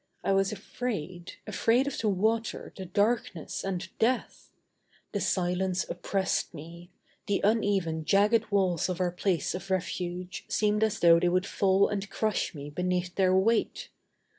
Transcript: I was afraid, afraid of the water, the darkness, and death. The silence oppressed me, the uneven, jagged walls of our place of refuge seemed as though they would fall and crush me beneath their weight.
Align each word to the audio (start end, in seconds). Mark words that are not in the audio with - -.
I 0.23 0.31
was 0.33 0.51
afraid, 0.51 1.33
afraid 1.45 1.85
of 1.85 1.99
the 1.99 2.09
water, 2.09 2.73
the 2.75 2.87
darkness, 2.87 3.63
and 3.63 3.87
death. 3.99 4.49
The 5.11 5.21
silence 5.21 5.87
oppressed 5.87 6.55
me, 6.55 6.89
the 7.27 7.39
uneven, 7.43 8.03
jagged 8.03 8.49
walls 8.51 8.89
of 8.89 8.99
our 8.99 9.11
place 9.11 9.53
of 9.53 9.69
refuge 9.69 10.43
seemed 10.47 10.83
as 10.83 11.01
though 11.01 11.19
they 11.19 11.29
would 11.29 11.45
fall 11.45 11.87
and 11.87 12.09
crush 12.09 12.55
me 12.55 12.71
beneath 12.71 13.13
their 13.13 13.35
weight. 13.35 13.89